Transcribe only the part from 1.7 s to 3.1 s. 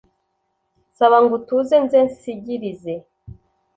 nze nsigirize